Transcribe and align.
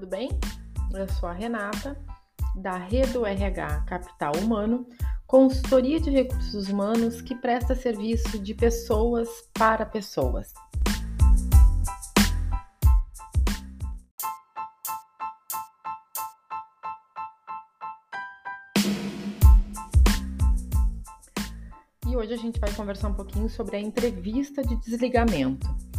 tudo 0.00 0.08
bem? 0.08 0.30
Eu 0.94 1.06
sou 1.10 1.28
a 1.28 1.32
Renata, 1.34 1.94
da 2.56 2.78
Redo 2.78 3.26
RH 3.26 3.82
Capital 3.82 4.32
Humano, 4.36 4.86
consultoria 5.26 6.00
de 6.00 6.08
recursos 6.08 6.70
humanos 6.70 7.20
que 7.20 7.34
presta 7.34 7.74
serviço 7.74 8.38
de 8.38 8.54
pessoas 8.54 9.28
para 9.52 9.84
pessoas. 9.84 10.54
E 22.06 22.16
hoje 22.16 22.32
a 22.32 22.38
gente 22.38 22.58
vai 22.58 22.72
conversar 22.72 23.08
um 23.08 23.14
pouquinho 23.14 23.50
sobre 23.50 23.76
a 23.76 23.80
entrevista 23.80 24.62
de 24.62 24.76
desligamento. 24.76 25.89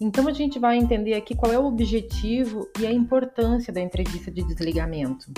Então 0.00 0.28
a 0.28 0.32
gente 0.32 0.58
vai 0.58 0.76
entender 0.76 1.14
aqui 1.14 1.34
qual 1.34 1.52
é 1.52 1.58
o 1.58 1.66
objetivo 1.66 2.68
e 2.78 2.86
a 2.86 2.92
importância 2.92 3.72
da 3.72 3.80
entrevista 3.80 4.30
de 4.30 4.42
desligamento. 4.42 5.32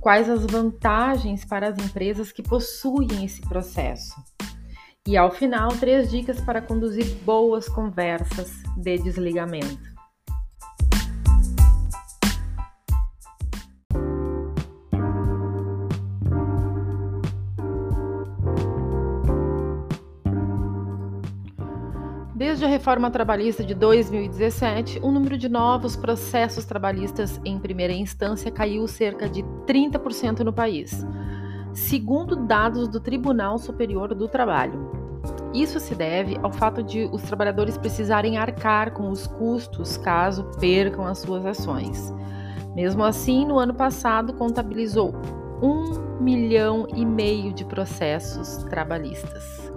Quais 0.00 0.28
as 0.28 0.44
vantagens 0.44 1.44
para 1.44 1.68
as 1.68 1.78
empresas 1.78 2.32
que 2.32 2.42
possuem 2.42 3.24
esse 3.24 3.40
processo. 3.42 4.14
E 5.06 5.16
ao 5.16 5.30
final, 5.30 5.68
três 5.68 6.10
dicas 6.10 6.40
para 6.40 6.60
conduzir 6.60 7.06
boas 7.24 7.68
conversas 7.68 8.52
de 8.76 8.98
desligamento. 8.98 9.97
Reforma 22.88 23.10
trabalhista 23.10 23.62
de 23.62 23.74
2017, 23.74 25.00
o 25.02 25.10
número 25.10 25.36
de 25.36 25.46
novos 25.46 25.94
processos 25.94 26.64
trabalhistas 26.64 27.38
em 27.44 27.58
primeira 27.58 27.92
instância 27.92 28.50
caiu 28.50 28.88
cerca 28.88 29.28
de 29.28 29.42
30% 29.66 30.38
no 30.38 30.54
país, 30.54 31.06
segundo 31.74 32.34
dados 32.34 32.88
do 32.88 32.98
Tribunal 32.98 33.58
Superior 33.58 34.14
do 34.14 34.26
Trabalho. 34.26 34.90
Isso 35.52 35.78
se 35.78 35.94
deve 35.94 36.38
ao 36.42 36.50
fato 36.50 36.82
de 36.82 37.04
os 37.12 37.20
trabalhadores 37.20 37.76
precisarem 37.76 38.38
arcar 38.38 38.92
com 38.92 39.10
os 39.10 39.26
custos 39.26 39.98
caso 39.98 40.44
percam 40.58 41.04
as 41.04 41.18
suas 41.18 41.44
ações. 41.44 42.10
Mesmo 42.74 43.04
assim, 43.04 43.44
no 43.44 43.58
ano 43.58 43.74
passado, 43.74 44.32
contabilizou 44.32 45.14
um 45.60 46.22
milhão 46.22 46.86
e 46.96 47.04
meio 47.04 47.52
de 47.52 47.66
processos 47.66 48.64
trabalhistas. 48.64 49.67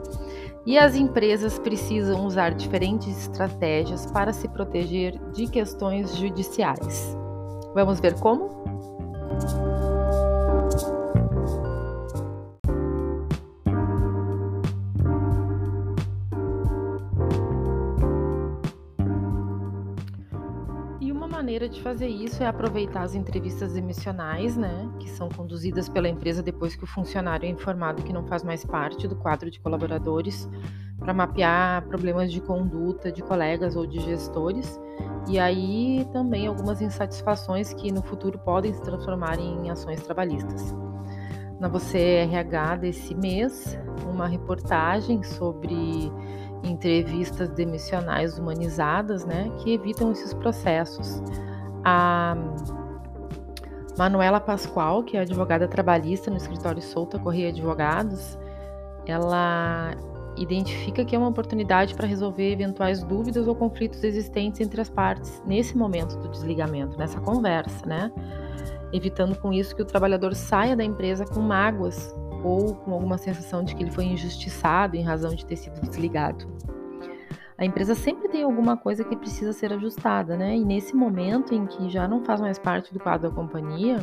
E 0.65 0.77
as 0.77 0.95
empresas 0.95 1.57
precisam 1.57 2.25
usar 2.25 2.53
diferentes 2.53 3.07
estratégias 3.17 4.05
para 4.05 4.31
se 4.31 4.47
proteger 4.47 5.17
de 5.31 5.47
questões 5.47 6.15
judiciais. 6.15 7.17
Vamos 7.73 7.99
ver 7.99 8.13
como? 8.19 8.61
De 21.71 21.81
fazer 21.81 22.07
isso 22.07 22.43
é 22.43 22.45
aproveitar 22.45 23.03
as 23.03 23.15
entrevistas 23.15 23.75
emissionais, 23.75 24.57
né, 24.57 24.89
que 24.99 25.09
são 25.09 25.29
conduzidas 25.29 25.87
pela 25.87 26.09
empresa 26.09 26.43
depois 26.43 26.75
que 26.75 26.83
o 26.83 26.87
funcionário 26.87 27.45
é 27.45 27.49
informado 27.49 28.03
que 28.03 28.11
não 28.11 28.25
faz 28.27 28.43
mais 28.43 28.65
parte 28.65 29.07
do 29.07 29.15
quadro 29.15 29.49
de 29.49 29.59
colaboradores, 29.59 30.49
para 30.99 31.13
mapear 31.13 31.81
problemas 31.87 32.31
de 32.31 32.39
conduta 32.41 33.11
de 33.11 33.23
colegas 33.23 33.75
ou 33.75 33.87
de 33.87 33.99
gestores, 34.01 34.79
e 35.27 35.39
aí 35.39 36.05
também 36.11 36.45
algumas 36.45 36.81
insatisfações 36.81 37.73
que 37.73 37.91
no 37.91 38.03
futuro 38.03 38.37
podem 38.37 38.73
se 38.73 38.81
transformar 38.81 39.39
em 39.39 39.69
ações 39.69 40.01
trabalhistas. 40.03 40.75
Na 41.59 41.67
Você 41.67 41.99
RH 41.99 42.75
desse 42.77 43.15
mês, 43.15 43.79
uma 44.07 44.27
reportagem 44.27 45.23
sobre 45.23 46.11
entrevistas 46.63 47.49
demissionais 47.49 48.37
humanizadas, 48.37 49.25
né, 49.25 49.51
que 49.59 49.73
evitam 49.73 50.11
esses 50.11 50.33
processos. 50.33 51.21
A 51.83 52.35
Manuela 53.97 54.39
Pascoal, 54.39 55.03
que 55.03 55.17
é 55.17 55.21
advogada 55.21 55.67
trabalhista 55.67 56.31
no 56.31 56.37
escritório 56.37 56.81
Solta 56.81 57.19
Correia 57.19 57.49
Advogados, 57.49 58.37
ela 59.05 59.95
identifica 60.37 61.03
que 61.03 61.15
é 61.15 61.19
uma 61.19 61.27
oportunidade 61.27 61.93
para 61.93 62.07
resolver 62.07 62.51
eventuais 62.51 63.03
dúvidas 63.03 63.47
ou 63.47 63.55
conflitos 63.55 64.03
existentes 64.03 64.61
entre 64.61 64.79
as 64.79 64.89
partes 64.89 65.41
nesse 65.45 65.77
momento 65.77 66.17
do 66.17 66.29
desligamento, 66.29 66.97
nessa 66.97 67.19
conversa, 67.19 67.85
né? 67.85 68.11
Evitando 68.93 69.37
com 69.37 69.51
isso 69.51 69.75
que 69.75 69.81
o 69.81 69.85
trabalhador 69.85 70.33
saia 70.33 70.75
da 70.75 70.83
empresa 70.83 71.25
com 71.25 71.41
mágoas 71.41 72.15
ou 72.43 72.75
com 72.75 72.93
alguma 72.93 73.17
sensação 73.17 73.63
de 73.63 73.75
que 73.75 73.83
ele 73.83 73.91
foi 73.91 74.05
injustiçado 74.05 74.95
em 74.95 75.03
razão 75.03 75.35
de 75.35 75.45
ter 75.45 75.55
sido 75.55 75.79
desligado. 75.81 76.47
A 77.61 77.65
empresa 77.65 77.93
sempre 77.93 78.27
tem 78.27 78.41
alguma 78.41 78.75
coisa 78.75 79.03
que 79.03 79.15
precisa 79.15 79.53
ser 79.53 79.71
ajustada, 79.71 80.35
né? 80.35 80.57
E 80.57 80.65
nesse 80.65 80.95
momento 80.95 81.53
em 81.53 81.67
que 81.67 81.91
já 81.91 82.07
não 82.07 82.25
faz 82.25 82.41
mais 82.41 82.57
parte 82.57 82.91
do 82.91 82.99
quadro 82.99 83.29
da 83.29 83.35
companhia, 83.35 83.99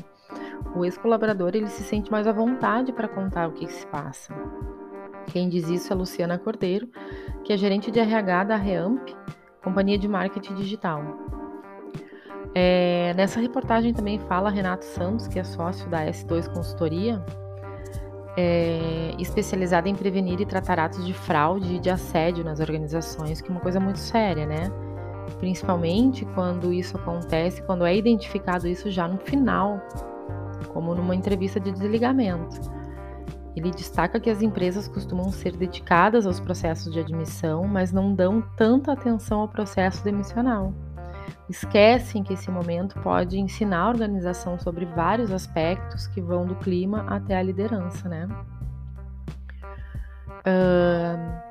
o 0.76 0.84
ex-colaborador 0.84 1.50
ele 1.52 1.66
se 1.66 1.82
sente 1.82 2.08
mais 2.08 2.28
à 2.28 2.32
vontade 2.32 2.92
para 2.92 3.08
contar 3.08 3.48
o 3.48 3.52
que 3.52 3.66
se 3.66 3.84
passa. 3.88 4.32
Quem 5.32 5.48
diz 5.48 5.68
isso 5.68 5.92
é 5.92 5.96
Luciana 5.96 6.38
Cordeiro, 6.38 6.88
que 7.42 7.52
é 7.52 7.56
gerente 7.56 7.90
de 7.90 7.98
RH 7.98 8.44
da 8.44 8.54
Reamp, 8.54 9.08
companhia 9.60 9.98
de 9.98 10.06
marketing 10.06 10.54
digital. 10.54 11.02
É, 12.54 13.12
nessa 13.16 13.40
reportagem 13.40 13.92
também 13.92 14.20
fala 14.20 14.50
Renato 14.50 14.84
Santos, 14.84 15.26
que 15.26 15.36
é 15.36 15.42
sócio 15.42 15.90
da 15.90 16.06
S2 16.06 16.48
Consultoria, 16.54 17.20
é, 18.40 19.16
especializada 19.18 19.88
em 19.88 19.96
prevenir 19.96 20.40
e 20.40 20.46
tratar 20.46 20.78
atos 20.78 21.04
de 21.04 21.12
fraude 21.12 21.74
e 21.74 21.78
de 21.80 21.90
assédio 21.90 22.44
nas 22.44 22.60
organizações, 22.60 23.40
que 23.40 23.48
é 23.48 23.50
uma 23.50 23.60
coisa 23.60 23.80
muito 23.80 23.98
séria, 23.98 24.46
né? 24.46 24.70
Principalmente 25.40 26.24
quando 26.36 26.72
isso 26.72 26.96
acontece, 26.96 27.60
quando 27.62 27.84
é 27.84 27.96
identificado 27.96 28.68
isso 28.68 28.92
já 28.92 29.08
no 29.08 29.18
final, 29.18 29.80
como 30.72 30.94
numa 30.94 31.16
entrevista 31.16 31.58
de 31.58 31.72
desligamento. 31.72 32.60
Ele 33.56 33.72
destaca 33.72 34.20
que 34.20 34.30
as 34.30 34.40
empresas 34.40 34.86
costumam 34.86 35.32
ser 35.32 35.56
dedicadas 35.56 36.24
aos 36.24 36.38
processos 36.38 36.92
de 36.92 37.00
admissão, 37.00 37.66
mas 37.66 37.90
não 37.90 38.14
dão 38.14 38.40
tanta 38.56 38.92
atenção 38.92 39.40
ao 39.40 39.48
processo 39.48 40.04
demissional 40.04 40.72
esquecem 41.48 42.22
que 42.22 42.34
esse 42.34 42.50
momento 42.50 43.00
pode 43.00 43.38
ensinar 43.38 43.82
a 43.82 43.88
organização 43.88 44.58
sobre 44.58 44.84
vários 44.84 45.32
aspectos 45.32 46.06
que 46.08 46.20
vão 46.20 46.44
do 46.44 46.54
clima 46.56 47.06
até 47.08 47.36
a 47.36 47.42
liderança, 47.42 48.08
né? 48.08 48.28
Uh, 50.40 51.48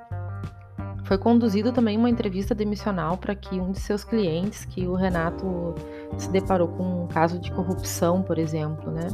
foi 1.03 1.17
conduzido 1.17 1.71
também 1.71 1.97
uma 1.97 2.09
entrevista 2.09 2.53
demissional 2.53 3.17
para 3.17 3.33
que 3.33 3.59
um 3.59 3.71
de 3.71 3.79
seus 3.79 4.03
clientes, 4.03 4.65
que 4.65 4.85
o 4.85 4.93
Renato 4.93 5.73
se 6.17 6.29
deparou 6.29 6.67
com 6.67 7.03
um 7.03 7.07
caso 7.07 7.39
de 7.39 7.51
corrupção, 7.51 8.21
por 8.21 8.37
exemplo, 8.37 8.91
né? 8.91 9.07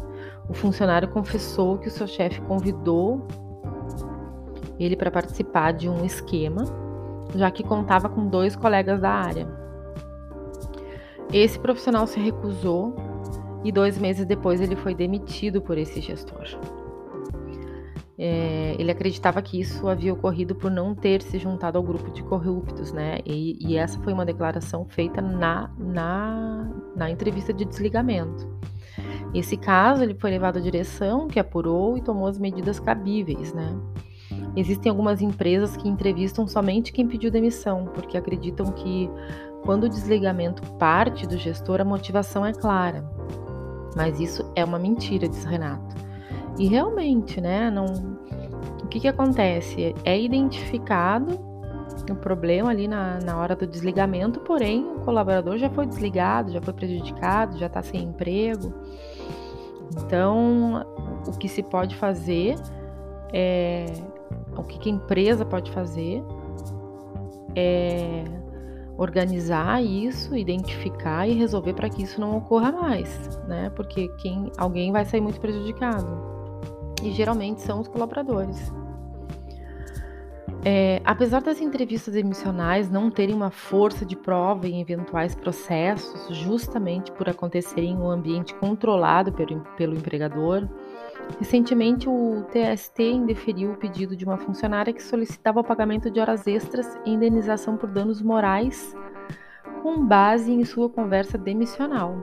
O 0.50 0.53
funcionário 0.53 1.07
confessou 1.07 1.77
que 1.77 1.88
o 1.88 1.91
seu 1.91 2.07
chefe 2.07 2.41
convidou 2.41 3.27
ele 4.79 4.95
para 4.95 5.11
participar 5.11 5.71
de 5.71 5.88
um 5.88 6.03
esquema, 6.03 6.65
já 7.35 7.51
que 7.51 7.63
contava 7.63 8.09
com 8.09 8.27
dois 8.27 8.55
colegas 8.55 9.00
da 9.00 9.11
área. 9.11 9.62
Esse 11.33 11.59
profissional 11.59 12.05
se 12.05 12.19
recusou 12.19 12.95
e 13.63 13.71
dois 13.71 13.97
meses 13.97 14.25
depois 14.25 14.61
ele 14.61 14.75
foi 14.75 14.94
demitido 14.94 15.61
por 15.61 15.77
esse 15.77 15.99
gestor. 15.99 16.45
É, 18.16 18.75
ele 18.77 18.91
acreditava 18.91 19.41
que 19.41 19.59
isso 19.59 19.88
havia 19.88 20.13
ocorrido 20.13 20.53
por 20.53 20.69
não 20.69 20.94
ter 20.94 21.24
se 21.24 21.39
juntado 21.39 21.80
ao 21.80 21.83
grupo 21.83 22.12
de 22.12 22.21
corruptos, 22.24 22.91
né? 22.91 23.18
E, 23.25 23.57
e 23.59 23.75
essa 23.75 24.00
foi 24.01 24.13
uma 24.13 24.24
declaração 24.24 24.85
feita 24.85 25.19
na, 25.19 25.71
na, 25.77 26.69
na 26.95 27.09
entrevista 27.09 27.51
de 27.51 27.65
desligamento. 27.65 28.47
Esse 29.33 29.57
caso 29.57 30.03
ele 30.03 30.13
foi 30.13 30.30
levado 30.30 30.57
à 30.57 30.62
direção, 30.62 31.27
que 31.27 31.39
apurou 31.39 31.97
e 31.97 32.01
tomou 32.01 32.27
as 32.27 32.38
medidas 32.38 32.80
cabíveis, 32.80 33.51
né? 33.51 33.75
Existem 34.56 34.91
algumas 34.91 35.19
empresas 35.19 35.75
que 35.75 35.89
entrevistam 35.89 36.45
somente 36.47 36.94
quem 36.94 37.07
pediu 37.07 37.31
demissão, 37.31 37.89
porque 37.95 38.15
acreditam 38.15 38.71
que 38.71 39.09
quando 39.63 39.86
o 39.86 39.89
desligamento 39.89 40.62
parte 40.74 41.25
do 41.25 41.38
gestor, 41.38 41.81
a 41.81 41.86
motivação 41.86 42.45
é 42.45 42.54
clara. 42.54 43.04
Mas 43.95 44.19
isso 44.19 44.50
é 44.56 44.63
uma 44.63 44.80
mentira, 44.80 45.27
diz 45.27 45.44
Renato. 45.44 45.95
E 46.57 46.68
realmente, 46.68 47.39
né, 47.39 47.69
não 47.69 47.86
o 48.83 48.88
que, 48.88 49.00
que 49.00 49.07
acontece? 49.07 49.95
É 50.04 50.19
identificado 50.19 51.39
o 52.12 52.15
problema 52.15 52.69
ali 52.69 52.88
na, 52.88 53.19
na 53.19 53.38
hora 53.38 53.56
do 53.56 53.65
desligamento, 53.65 54.39
porém 54.42 54.86
o 54.86 55.00
colaborador 55.00 55.57
já 55.57 55.69
foi 55.69 55.86
desligado, 55.86 56.51
já 56.51 56.62
foi 56.62 56.74
prejudicado, 56.74 57.57
já 57.57 57.68
está 57.68 57.81
sem 57.81 58.04
emprego. 58.04 58.74
Então, 59.98 60.86
o 61.27 61.31
que 61.38 61.48
se 61.48 61.63
pode 61.63 61.95
fazer 61.95 62.56
é 63.31 63.86
o 64.57 64.63
que, 64.63 64.77
que 64.77 64.89
a 64.89 64.94
empresa 64.94 65.45
pode 65.45 65.71
fazer 65.71 66.24
é 67.56 68.24
organizar 68.98 69.84
isso, 69.84 70.36
identificar 70.36 71.28
e 71.28 71.34
resolver 71.34 71.74
para 71.74 71.90
que 71.90 72.04
isso 72.04 72.19
não 72.22 72.38
ocorra 72.38 72.72
mais, 72.72 73.40
né? 73.48 73.72
Porque 73.75 74.07
quem 74.19 74.51
alguém 74.57 74.92
vai 74.92 75.06
sair 75.06 75.22
muito 75.22 75.40
prejudicado. 75.40 76.07
E 77.01 77.12
geralmente 77.12 77.62
são 77.62 77.81
os 77.81 77.88
colaboradores. 77.88 78.72
É, 80.66 81.01
apesar 81.04 81.42
das 81.42 81.60
entrevistas 81.60 82.16
emissionais 82.16 82.90
não 82.90 83.12
terem 83.12 83.36
uma 83.36 83.51
força 83.51 84.06
de 84.06 84.16
prova 84.16 84.66
em 84.66 84.80
eventuais 84.80 85.36
processos, 85.36 86.34
justamente 86.38 87.12
por 87.12 87.28
acontecerem 87.28 87.92
em 87.92 87.98
um 87.98 88.10
ambiente 88.10 88.54
controlado 88.56 89.34
pelo, 89.34 89.60
pelo 89.75 89.94
empregador, 89.94 90.69
recentemente 91.39 92.07
o 92.07 92.43
TST 92.51 93.03
indeferiu 93.03 93.71
o 93.71 93.77
pedido 93.77 94.15
de 94.15 94.25
uma 94.25 94.37
funcionária 94.37 94.93
que 94.93 95.03
solicitava 95.03 95.59
o 95.59 95.63
pagamento 95.63 96.09
de 96.09 96.19
horas 96.19 96.47
extras 96.47 96.97
e 97.05 97.11
indenização 97.11 97.77
por 97.77 97.89
danos 97.89 98.21
morais 98.21 98.95
com 99.81 100.05
base 100.05 100.51
em 100.51 100.63
sua 100.63 100.89
conversa 100.89 101.37
demissional 101.37 102.15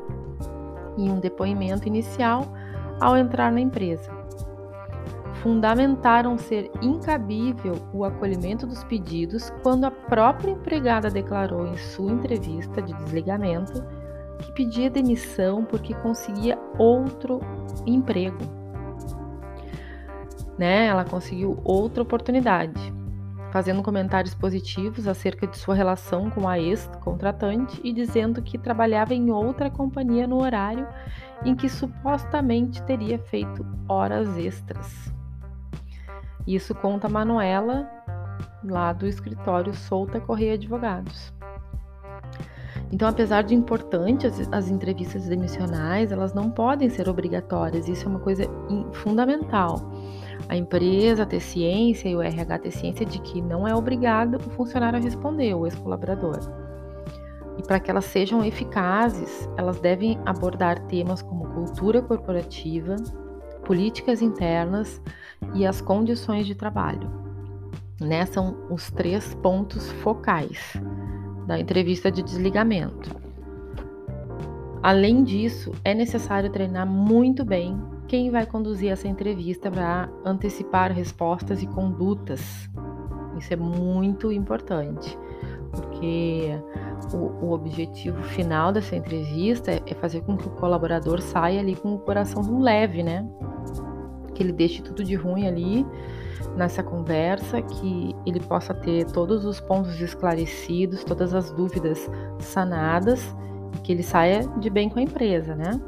e 0.96 1.02
um 1.10 1.20
depoimento 1.20 1.86
inicial 1.86 2.46
ao 3.00 3.16
entrar 3.16 3.50
na 3.52 3.60
empresa 3.60 4.20
fundamentaram 5.42 6.36
ser 6.36 6.70
incabível 6.82 7.74
o 7.92 8.04
acolhimento 8.04 8.66
dos 8.66 8.84
pedidos 8.84 9.50
quando 9.62 9.84
a 9.84 9.90
própria 9.90 10.52
empregada 10.52 11.10
declarou 11.10 11.66
em 11.66 11.76
sua 11.76 12.12
entrevista 12.12 12.82
de 12.82 12.92
desligamento 12.94 13.84
que 14.38 14.52
pedia 14.52 14.90
demissão 14.90 15.64
porque 15.64 15.94
conseguia 15.94 16.58
outro 16.78 17.40
emprego. 17.86 18.59
Né? 20.60 20.88
Ela 20.88 21.06
conseguiu 21.06 21.58
outra 21.64 22.02
oportunidade, 22.02 22.92
fazendo 23.50 23.82
comentários 23.82 24.34
positivos 24.34 25.08
acerca 25.08 25.46
de 25.46 25.56
sua 25.56 25.74
relação 25.74 26.28
com 26.28 26.46
a 26.46 26.58
ex-contratante 26.58 27.80
e 27.82 27.94
dizendo 27.94 28.42
que 28.42 28.58
trabalhava 28.58 29.14
em 29.14 29.30
outra 29.30 29.70
companhia 29.70 30.26
no 30.26 30.38
horário 30.38 30.86
em 31.46 31.56
que 31.56 31.66
supostamente 31.66 32.82
teria 32.82 33.18
feito 33.18 33.64
horas 33.88 34.36
extras. 34.36 35.10
Isso 36.46 36.74
conta 36.74 37.08
Manuela, 37.08 37.90
lá 38.62 38.92
do 38.92 39.06
escritório 39.06 39.72
Solta 39.72 40.20
Correia 40.20 40.52
Advogados. 40.52 41.32
Então, 42.92 43.08
apesar 43.08 43.42
de 43.42 43.54
importantes 43.54 44.48
as, 44.50 44.68
entrevistas 44.68 45.26
demissionais, 45.26 46.10
elas 46.10 46.34
não 46.34 46.50
podem 46.50 46.90
ser 46.90 47.08
obrigatórias. 47.08 47.88
Isso 47.88 48.06
é 48.06 48.08
uma 48.08 48.18
coisa 48.18 48.44
fundamental. 48.92 49.92
A 50.48 50.56
empresa 50.56 51.24
ter 51.24 51.40
ciência 51.40 52.08
e 52.08 52.16
o 52.16 52.22
RH 52.22 52.58
ter 52.58 52.70
ciência 52.72 53.06
de 53.06 53.20
que 53.20 53.40
não 53.40 53.66
é 53.66 53.74
obrigado 53.74 54.36
o 54.36 54.50
funcionário 54.50 54.98
a 54.98 55.02
responder, 55.02 55.54
o 55.54 55.66
ex-colaborador. 55.66 56.38
E 57.56 57.62
para 57.62 57.78
que 57.78 57.90
elas 57.90 58.06
sejam 58.06 58.44
eficazes, 58.44 59.48
elas 59.56 59.78
devem 59.78 60.18
abordar 60.26 60.80
temas 60.86 61.22
como 61.22 61.46
cultura 61.50 62.02
corporativa, 62.02 62.96
políticas 63.64 64.20
internas 64.20 65.00
e 65.54 65.64
as 65.64 65.80
condições 65.80 66.46
de 66.46 66.56
trabalho. 66.56 67.08
Né? 68.00 68.24
São 68.26 68.56
os 68.70 68.90
três 68.90 69.34
pontos 69.34 69.92
focais 69.92 70.80
da 71.50 71.58
entrevista 71.58 72.12
de 72.12 72.22
desligamento. 72.22 73.10
Além 74.80 75.24
disso, 75.24 75.72
é 75.84 75.92
necessário 75.92 76.48
treinar 76.48 76.86
muito 76.86 77.44
bem 77.44 77.76
quem 78.06 78.30
vai 78.30 78.46
conduzir 78.46 78.92
essa 78.92 79.08
entrevista 79.08 79.68
para 79.68 80.08
antecipar 80.24 80.92
respostas 80.92 81.60
e 81.60 81.66
condutas. 81.66 82.70
Isso 83.36 83.52
é 83.52 83.56
muito 83.56 84.30
importante, 84.30 85.18
porque 85.72 86.56
o, 87.12 87.46
o, 87.46 87.52
objetivo 87.52 88.22
final 88.22 88.70
dessa 88.70 88.94
entrevista 88.94 89.72
é 89.72 89.94
fazer 89.94 90.20
com 90.20 90.36
que 90.36 90.46
o 90.46 90.50
colaborador 90.50 91.20
saia 91.20 91.58
ali 91.58 91.74
com 91.74 91.94
o 91.94 91.98
coração 91.98 92.60
leve, 92.60 93.02
né? 93.02 93.28
que 94.36 94.44
ele 94.44 94.52
deixe 94.52 94.82
tudo 94.82 95.02
de 95.02 95.16
ruim 95.16 95.48
ali 95.48 95.84
nessa 96.56 96.82
conversa, 96.82 97.60
que 97.62 98.14
ele 98.26 98.40
possa 98.40 98.74
ter 98.74 99.06
todos 99.06 99.44
os 99.44 99.60
pontos 99.60 100.00
esclarecidos, 100.00 101.04
todas 101.04 101.34
as 101.34 101.50
dúvidas 101.50 102.10
sanadas 102.38 103.34
que 103.82 103.92
ele 103.92 104.02
saia 104.02 104.46
de 104.58 104.68
bem 104.68 104.88
com 104.88 104.98
a 104.98 105.02
empresa, 105.02 105.54
né? 105.54 105.80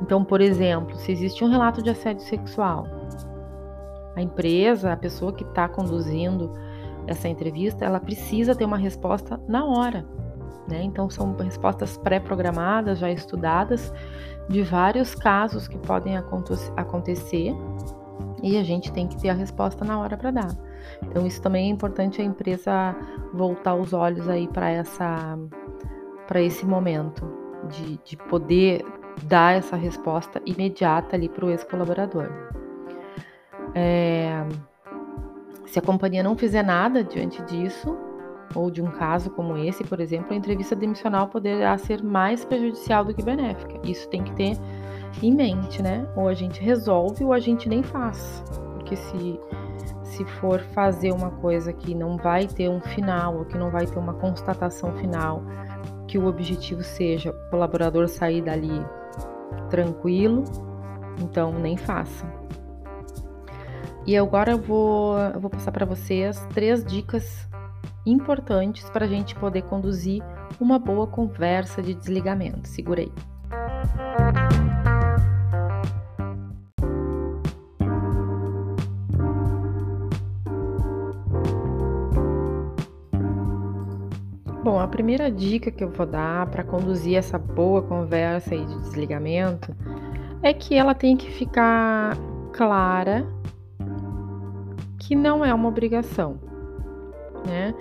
Então, 0.00 0.24
por 0.24 0.40
exemplo, 0.40 0.96
se 0.96 1.12
existe 1.12 1.44
um 1.44 1.48
relato 1.48 1.82
de 1.82 1.90
assédio 1.90 2.22
sexual, 2.24 2.86
a 4.16 4.22
empresa, 4.22 4.92
a 4.92 4.96
pessoa 4.96 5.32
que 5.32 5.44
está 5.44 5.68
conduzindo 5.68 6.52
essa 7.06 7.28
entrevista, 7.28 7.84
ela 7.84 8.00
precisa 8.00 8.54
ter 8.54 8.64
uma 8.64 8.76
resposta 8.76 9.40
na 9.46 9.64
hora. 9.64 10.06
Né? 10.68 10.82
Então, 10.82 11.10
são 11.10 11.36
respostas 11.36 11.98
pré-programadas, 11.98 12.98
já 12.98 13.10
estudadas, 13.10 13.92
de 14.48 14.62
vários 14.62 15.14
casos 15.14 15.68
que 15.68 15.76
podem 15.78 16.16
acontecer 16.16 17.54
e 18.44 18.58
a 18.58 18.62
gente 18.62 18.92
tem 18.92 19.08
que 19.08 19.16
ter 19.16 19.30
a 19.30 19.32
resposta 19.32 19.84
na 19.86 19.98
hora 19.98 20.18
para 20.18 20.30
dar. 20.30 20.50
Então, 21.02 21.26
isso 21.26 21.40
também 21.40 21.68
é 21.68 21.70
importante 21.70 22.20
a 22.20 22.24
empresa 22.24 22.94
voltar 23.32 23.74
os 23.74 23.94
olhos 23.94 24.28
aí 24.28 24.46
para 24.46 24.70
essa 24.70 25.38
para 26.26 26.40
esse 26.40 26.64
momento 26.64 27.26
de, 27.70 27.98
de 28.04 28.16
poder 28.16 28.84
dar 29.24 29.56
essa 29.56 29.76
resposta 29.76 30.40
imediata 30.44 31.16
ali 31.16 31.28
para 31.28 31.44
o 31.44 31.50
ex-colaborador. 31.50 32.30
É, 33.74 34.44
se 35.66 35.78
a 35.78 35.82
companhia 35.82 36.22
não 36.22 36.36
fizer 36.36 36.62
nada 36.62 37.02
diante 37.02 37.42
disso, 37.42 37.96
ou 38.54 38.70
de 38.70 38.80
um 38.80 38.90
caso 38.90 39.30
como 39.30 39.56
esse, 39.56 39.84
por 39.84 40.00
exemplo, 40.00 40.32
a 40.32 40.36
entrevista 40.36 40.76
demissional 40.76 41.28
poderá 41.28 41.76
ser 41.76 42.02
mais 42.02 42.44
prejudicial 42.44 43.04
do 43.04 43.14
que 43.14 43.22
benéfica. 43.22 43.80
Isso 43.84 44.08
tem 44.08 44.22
que 44.22 44.32
ter 44.32 44.56
em 45.22 45.32
mente, 45.34 45.82
né? 45.82 46.06
Ou 46.16 46.28
a 46.28 46.34
gente 46.34 46.60
resolve 46.60 47.24
ou 47.24 47.32
a 47.32 47.38
gente 47.38 47.68
nem 47.68 47.82
faz. 47.82 48.42
Porque 48.74 48.96
se, 48.96 49.40
se 50.02 50.24
for 50.24 50.60
fazer 50.60 51.12
uma 51.12 51.30
coisa 51.30 51.72
que 51.72 51.94
não 51.94 52.16
vai 52.16 52.46
ter 52.46 52.68
um 52.68 52.80
final, 52.80 53.38
ou 53.38 53.44
que 53.44 53.56
não 53.56 53.70
vai 53.70 53.86
ter 53.86 53.98
uma 53.98 54.14
constatação 54.14 54.92
final, 54.96 55.42
que 56.06 56.18
o 56.18 56.26
objetivo 56.26 56.82
seja 56.82 57.30
o 57.30 57.50
colaborador 57.50 58.08
sair 58.08 58.42
dali 58.42 58.84
tranquilo, 59.70 60.44
então 61.20 61.52
nem 61.52 61.76
faça. 61.76 62.26
E 64.06 64.16
agora 64.16 64.52
eu 64.52 64.58
vou, 64.58 65.18
eu 65.18 65.40
vou 65.40 65.50
passar 65.50 65.72
para 65.72 65.86
vocês 65.86 66.38
três 66.52 66.84
dicas 66.84 67.48
importantes 68.04 68.88
para 68.90 69.06
a 69.06 69.08
gente 69.08 69.34
poder 69.34 69.62
conduzir 69.62 70.22
uma 70.60 70.78
boa 70.78 71.06
conversa 71.06 71.82
de 71.82 71.94
desligamento. 71.94 72.68
Segurei. 72.68 73.10
Primeira 84.94 85.28
dica 85.28 85.72
que 85.72 85.82
eu 85.82 85.90
vou 85.90 86.06
dar 86.06 86.46
para 86.46 86.62
conduzir 86.62 87.16
essa 87.16 87.36
boa 87.36 87.82
conversa 87.82 88.54
aí 88.54 88.64
de 88.64 88.78
desligamento 88.82 89.74
é 90.40 90.54
que 90.54 90.76
ela 90.76 90.94
tem 90.94 91.16
que 91.16 91.32
ficar 91.32 92.16
clara 92.52 93.26
que 95.00 95.16
não 95.16 95.44
é 95.44 95.52
uma 95.52 95.68
obrigação 95.68 96.38
né? 97.44 97.74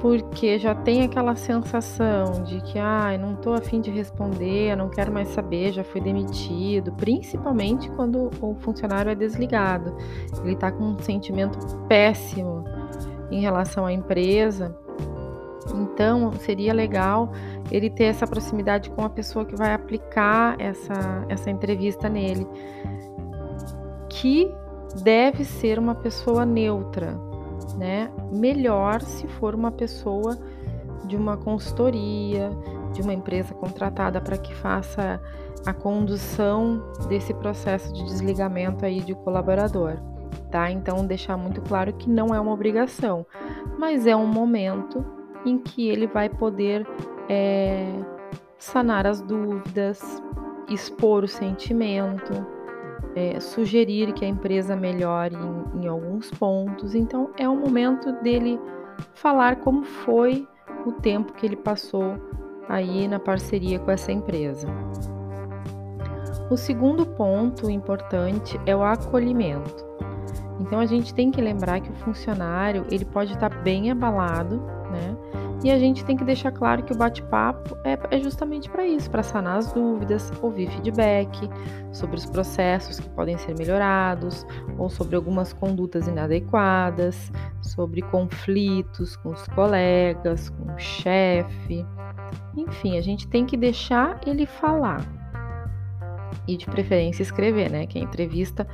Porque 0.00 0.58
já 0.58 0.74
tem 0.74 1.02
aquela 1.02 1.36
sensação 1.36 2.44
de 2.44 2.60
que, 2.62 2.78
ah, 2.78 3.18
não 3.18 3.34
tô 3.34 3.52
afim 3.52 3.80
de 3.80 3.90
responder, 3.90 4.76
não 4.76 4.88
quero 4.88 5.12
mais 5.12 5.28
saber, 5.28 5.72
já 5.72 5.82
fui 5.84 6.00
demitido, 6.00 6.92
principalmente 6.92 7.90
quando 7.90 8.30
o 8.40 8.54
funcionário 8.60 9.10
é 9.10 9.14
desligado. 9.14 9.94
Ele 10.42 10.56
tá 10.56 10.70
com 10.70 10.84
um 10.84 10.98
sentimento 11.00 11.58
péssimo 11.88 12.64
em 13.30 13.40
relação 13.40 13.86
à 13.86 13.92
empresa. 13.92 14.74
Então, 15.74 16.32
seria 16.32 16.72
legal 16.72 17.32
ele 17.70 17.90
ter 17.90 18.04
essa 18.04 18.26
proximidade 18.26 18.90
com 18.90 19.02
a 19.02 19.10
pessoa 19.10 19.44
que 19.44 19.56
vai 19.56 19.74
aplicar 19.74 20.56
essa, 20.58 21.24
essa 21.28 21.50
entrevista 21.50 22.08
nele, 22.08 22.46
que 24.08 24.52
deve 25.02 25.44
ser 25.44 25.78
uma 25.78 25.94
pessoa 25.94 26.46
neutra, 26.46 27.18
né? 27.76 28.10
Melhor 28.32 29.02
se 29.02 29.26
for 29.26 29.54
uma 29.54 29.70
pessoa 29.70 30.38
de 31.04 31.16
uma 31.16 31.36
consultoria, 31.36 32.50
de 32.92 33.02
uma 33.02 33.12
empresa 33.12 33.54
contratada 33.54 34.20
para 34.20 34.36
que 34.36 34.54
faça 34.54 35.20
a 35.66 35.72
condução 35.72 36.82
desse 37.08 37.34
processo 37.34 37.92
de 37.92 38.04
desligamento 38.04 38.84
aí 38.84 39.00
de 39.00 39.14
colaborador, 39.14 39.98
tá? 40.50 40.70
Então 40.70 41.06
deixar 41.06 41.36
muito 41.36 41.60
claro 41.62 41.92
que 41.92 42.08
não 42.08 42.34
é 42.34 42.40
uma 42.40 42.52
obrigação, 42.52 43.26
mas 43.78 44.06
é 44.06 44.16
um 44.16 44.26
momento 44.26 45.17
em 45.44 45.58
que 45.58 45.88
ele 45.88 46.06
vai 46.06 46.28
poder 46.28 46.86
é, 47.28 47.92
sanar 48.58 49.06
as 49.06 49.20
dúvidas, 49.20 50.22
expor 50.68 51.24
o 51.24 51.28
sentimento, 51.28 52.46
é, 53.14 53.40
sugerir 53.40 54.12
que 54.12 54.24
a 54.24 54.28
empresa 54.28 54.76
melhore 54.76 55.34
em, 55.34 55.82
em 55.82 55.86
alguns 55.88 56.30
pontos. 56.30 56.94
Então, 56.94 57.30
é 57.38 57.48
o 57.48 57.56
momento 57.56 58.12
dele 58.22 58.58
falar 59.14 59.56
como 59.56 59.84
foi 59.84 60.46
o 60.84 60.92
tempo 60.92 61.32
que 61.32 61.46
ele 61.46 61.56
passou 61.56 62.16
aí 62.68 63.08
na 63.08 63.18
parceria 63.18 63.78
com 63.78 63.90
essa 63.90 64.12
empresa. 64.12 64.68
O 66.50 66.56
segundo 66.56 67.04
ponto 67.04 67.70
importante 67.70 68.58
é 68.64 68.74
o 68.74 68.82
acolhimento. 68.82 69.86
Então 70.60 70.80
a 70.80 70.86
gente 70.86 71.14
tem 71.14 71.30
que 71.30 71.40
lembrar 71.40 71.80
que 71.80 71.90
o 71.90 71.94
funcionário 71.96 72.86
ele 72.90 73.04
pode 73.04 73.32
estar 73.32 73.50
bem 73.62 73.90
abalado, 73.90 74.56
né? 74.90 75.16
E 75.64 75.72
a 75.72 75.78
gente 75.78 76.04
tem 76.04 76.16
que 76.16 76.24
deixar 76.24 76.52
claro 76.52 76.84
que 76.84 76.92
o 76.92 76.96
bate-papo 76.96 77.76
é, 77.84 77.98
é, 78.12 78.20
justamente 78.20 78.70
para 78.70 78.86
isso, 78.86 79.10
para 79.10 79.24
sanar 79.24 79.58
as 79.58 79.72
dúvidas, 79.72 80.32
ouvir 80.40 80.70
feedback 80.70 81.50
sobre 81.92 82.16
os 82.16 82.26
processos 82.26 83.00
que 83.00 83.08
podem 83.10 83.36
ser 83.38 83.56
melhorados, 83.58 84.46
ou 84.78 84.88
sobre 84.88 85.16
algumas 85.16 85.52
condutas 85.52 86.06
inadequadas, 86.06 87.32
sobre 87.60 88.02
conflitos 88.02 89.16
com 89.16 89.30
os 89.30 89.44
colegas, 89.48 90.48
com 90.48 90.72
o 90.72 90.78
chefe. 90.78 91.84
Enfim, 92.56 92.96
a 92.96 93.00
gente 93.00 93.26
tem 93.26 93.44
que 93.44 93.56
deixar 93.56 94.20
ele 94.24 94.46
falar. 94.46 95.04
E 96.46 96.56
de 96.56 96.66
preferência 96.66 97.22
escrever, 97.22 97.68
né? 97.68 97.84
Que 97.84 97.98
a 97.98 98.02
entrevista 98.02 98.66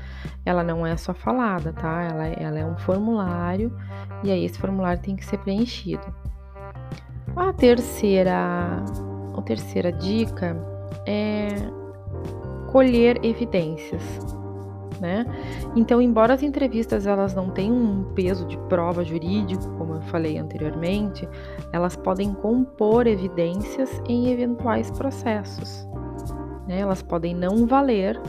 ela 0.44 0.62
não 0.62 0.86
é 0.86 0.96
só 0.98 1.14
falada, 1.14 1.72
tá? 1.72 2.02
Ela, 2.02 2.26
ela 2.26 2.58
é 2.58 2.66
um 2.66 2.76
formulário 2.76 3.74
e 4.22 4.30
aí 4.30 4.44
esse 4.44 4.58
formulário 4.58 5.02
tem 5.02 5.16
que 5.16 5.24
ser 5.24 5.38
preenchido. 5.38 6.04
A 7.36 7.52
terceira, 7.52 8.84
a 9.36 9.42
terceira 9.42 9.90
dica 9.90 10.56
é 11.06 11.48
colher 12.70 13.24
evidências, 13.24 14.02
né? 15.00 15.26
Então, 15.74 16.00
embora 16.00 16.34
as 16.34 16.44
entrevistas 16.44 17.06
elas 17.06 17.34
não 17.34 17.50
tenham 17.50 17.76
um 17.76 18.04
peso 18.14 18.46
de 18.46 18.56
prova 18.68 19.04
jurídico, 19.04 19.68
como 19.76 19.94
eu 19.94 20.02
falei 20.02 20.38
anteriormente, 20.38 21.28
elas 21.72 21.96
podem 21.96 22.32
compor 22.32 23.06
evidências 23.08 24.00
em 24.08 24.30
eventuais 24.30 24.90
processos. 24.92 25.86
Né? 26.68 26.78
Elas 26.78 27.02
podem 27.02 27.34
não 27.34 27.66
valer, 27.66 28.20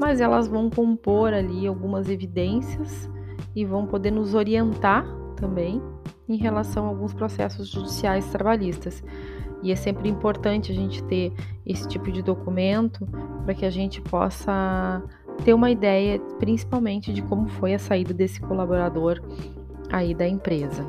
mas 0.00 0.22
elas 0.22 0.48
vão 0.48 0.70
compor 0.70 1.34
ali 1.34 1.66
algumas 1.66 2.08
evidências 2.08 3.10
e 3.54 3.64
vão 3.64 3.86
poder 3.86 4.10
nos 4.10 4.34
orientar 4.34 5.04
também 5.40 5.82
em 6.28 6.36
relação 6.36 6.84
a 6.84 6.88
alguns 6.88 7.14
processos 7.14 7.68
judiciais 7.68 8.26
trabalhistas. 8.26 9.02
E 9.62 9.72
é 9.72 9.76
sempre 9.76 10.08
importante 10.08 10.70
a 10.70 10.74
gente 10.74 11.02
ter 11.04 11.32
esse 11.66 11.86
tipo 11.88 12.12
de 12.12 12.22
documento 12.22 13.06
para 13.44 13.54
que 13.54 13.64
a 13.64 13.70
gente 13.70 14.00
possa 14.00 15.02
ter 15.44 15.52
uma 15.52 15.70
ideia, 15.70 16.20
principalmente, 16.38 17.12
de 17.12 17.22
como 17.22 17.48
foi 17.48 17.74
a 17.74 17.78
saída 17.78 18.14
desse 18.14 18.40
colaborador 18.40 19.20
aí 19.90 20.14
da 20.14 20.28
empresa. 20.28 20.84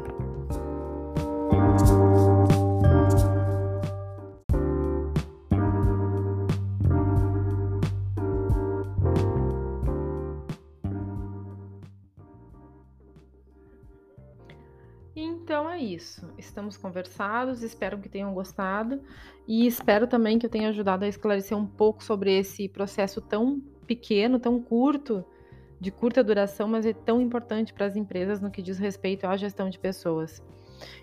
Então 15.49 15.67
é 15.67 15.79
isso. 15.79 16.31
Estamos 16.37 16.77
conversados, 16.77 17.63
espero 17.63 17.97
que 17.97 18.07
tenham 18.07 18.31
gostado 18.35 19.01
e 19.47 19.65
espero 19.65 20.05
também 20.05 20.37
que 20.37 20.45
eu 20.45 20.49
tenha 20.49 20.69
ajudado 20.69 21.05
a 21.05 21.07
esclarecer 21.07 21.57
um 21.57 21.65
pouco 21.65 22.03
sobre 22.03 22.37
esse 22.37 22.69
processo 22.69 23.19
tão 23.19 23.59
pequeno, 23.87 24.37
tão 24.37 24.61
curto, 24.61 25.25
de 25.81 25.89
curta 25.89 26.23
duração, 26.23 26.67
mas 26.67 26.85
é 26.85 26.93
tão 26.93 27.19
importante 27.19 27.73
para 27.73 27.87
as 27.87 27.95
empresas 27.95 28.39
no 28.39 28.51
que 28.51 28.61
diz 28.61 28.77
respeito 28.77 29.25
à 29.25 29.35
gestão 29.35 29.71
de 29.71 29.79
pessoas. 29.79 30.39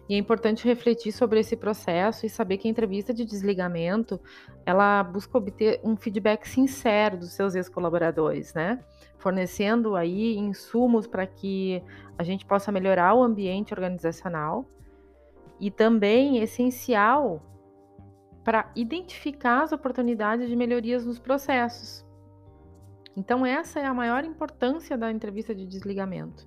E 0.08 0.14
é 0.14 0.18
importante 0.18 0.66
refletir 0.66 1.12
sobre 1.12 1.40
esse 1.40 1.56
processo 1.56 2.24
e 2.24 2.28
saber 2.28 2.58
que 2.58 2.68
a 2.68 2.70
entrevista 2.70 3.12
de 3.12 3.24
desligamento, 3.24 4.20
ela 4.64 5.02
busca 5.02 5.36
obter 5.38 5.80
um 5.82 5.96
feedback 5.96 6.46
sincero 6.48 7.18
dos 7.18 7.32
seus 7.32 7.54
ex-colaboradores, 7.54 8.54
né? 8.54 8.78
Fornecendo 9.18 9.96
aí 9.96 10.36
insumos 10.36 11.06
para 11.06 11.26
que 11.26 11.82
a 12.16 12.22
gente 12.22 12.46
possa 12.46 12.70
melhorar 12.70 13.14
o 13.14 13.22
ambiente 13.22 13.74
organizacional 13.74 14.68
e 15.60 15.70
também 15.70 16.38
essencial 16.38 17.42
para 18.44 18.70
identificar 18.76 19.64
as 19.64 19.72
oportunidades 19.72 20.48
de 20.48 20.54
melhorias 20.54 21.04
nos 21.04 21.18
processos. 21.18 22.06
Então 23.16 23.44
essa 23.44 23.80
é 23.80 23.86
a 23.86 23.94
maior 23.94 24.24
importância 24.24 24.96
da 24.96 25.10
entrevista 25.10 25.54
de 25.54 25.66
desligamento. 25.66 26.46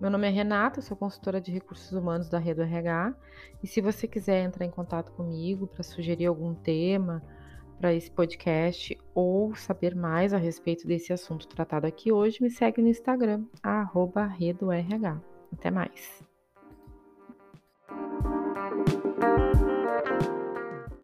Meu 0.00 0.10
nome 0.10 0.26
é 0.26 0.30
Renata, 0.30 0.80
sou 0.80 0.96
consultora 0.96 1.42
de 1.42 1.52
recursos 1.52 1.92
humanos 1.92 2.30
da 2.30 2.38
Rede 2.38 2.62
RH. 2.62 3.14
E 3.62 3.66
se 3.66 3.82
você 3.82 4.08
quiser 4.08 4.42
entrar 4.42 4.64
em 4.64 4.70
contato 4.70 5.12
comigo 5.12 5.66
para 5.66 5.82
sugerir 5.82 6.24
algum 6.24 6.54
tema 6.54 7.22
para 7.78 7.92
esse 7.92 8.10
podcast 8.10 8.98
ou 9.14 9.54
saber 9.54 9.94
mais 9.94 10.32
a 10.32 10.38
respeito 10.38 10.86
desse 10.86 11.12
assunto 11.12 11.46
tratado 11.46 11.86
aqui 11.86 12.10
hoje, 12.10 12.42
me 12.42 12.48
segue 12.48 12.80
no 12.80 12.88
Instagram, 12.88 13.44
redorh. 14.82 15.20
Até 15.52 15.70
mais! 15.70 16.24